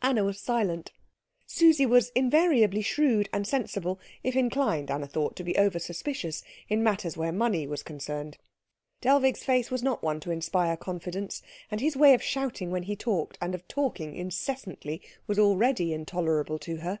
Anna 0.00 0.24
was 0.24 0.40
silent. 0.40 0.90
Susie 1.46 1.84
was 1.84 2.08
invariably 2.14 2.80
shrewd 2.80 3.28
and 3.30 3.46
sensible, 3.46 4.00
if 4.24 4.34
inclined, 4.34 4.90
Anna 4.90 5.06
thought, 5.06 5.36
to 5.36 5.44
be 5.44 5.58
over 5.58 5.78
suspicious, 5.78 6.42
in 6.70 6.82
matters 6.82 7.18
where 7.18 7.30
money 7.30 7.66
was 7.66 7.82
concerned. 7.82 8.38
Dellwig's 9.02 9.44
face 9.44 9.70
was 9.70 9.82
not 9.82 10.02
one 10.02 10.18
to 10.20 10.30
inspire 10.30 10.78
confidence: 10.78 11.42
and 11.70 11.82
his 11.82 11.94
way 11.94 12.14
of 12.14 12.22
shouting 12.22 12.70
when 12.70 12.84
he 12.84 12.96
talked, 12.96 13.36
and 13.38 13.54
of 13.54 13.68
talking 13.68 14.16
incessantly, 14.16 15.02
was 15.26 15.38
already 15.38 15.92
intolerable 15.92 16.58
to 16.60 16.76
her. 16.76 17.00